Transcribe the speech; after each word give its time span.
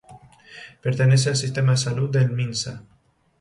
Pertenece 0.81 1.29
al 1.29 1.35
sistema 1.35 1.73
de 1.73 1.77
salud 1.77 2.09
del 2.09 2.31
Minsa. 2.31 2.81